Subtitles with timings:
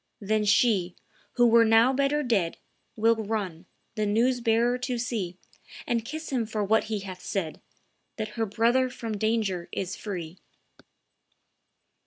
[0.19, 0.95] Then she,
[1.33, 2.57] who were now better dead,
[2.95, 5.37] Will run, the news bearer to see,
[5.85, 7.61] And kiss him for what he hath said,
[8.17, 10.39] That her brother from danger is free."